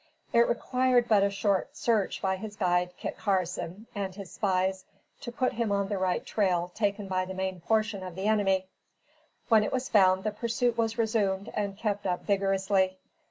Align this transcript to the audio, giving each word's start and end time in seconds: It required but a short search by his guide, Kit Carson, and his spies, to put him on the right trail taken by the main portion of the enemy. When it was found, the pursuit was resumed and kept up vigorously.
It 0.33 0.47
required 0.47 1.07
but 1.07 1.21
a 1.21 1.29
short 1.29 1.77
search 1.77 2.23
by 2.23 2.37
his 2.37 2.55
guide, 2.55 2.89
Kit 2.97 3.19
Carson, 3.19 3.85
and 3.93 4.15
his 4.15 4.31
spies, 4.31 4.83
to 5.19 5.31
put 5.31 5.53
him 5.53 5.71
on 5.71 5.89
the 5.89 5.99
right 5.99 6.25
trail 6.25 6.71
taken 6.73 7.07
by 7.07 7.23
the 7.25 7.35
main 7.35 7.59
portion 7.61 8.01
of 8.01 8.15
the 8.15 8.25
enemy. 8.25 8.65
When 9.47 9.63
it 9.63 9.71
was 9.71 9.89
found, 9.89 10.23
the 10.23 10.31
pursuit 10.31 10.75
was 10.75 10.97
resumed 10.97 11.51
and 11.53 11.77
kept 11.77 12.07
up 12.07 12.23
vigorously. 12.25 12.97